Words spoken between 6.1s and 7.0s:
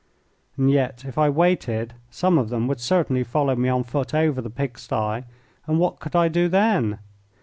I do then?